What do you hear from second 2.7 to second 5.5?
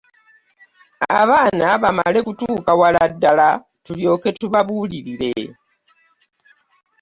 wala ddala tulyoke tubabuulire?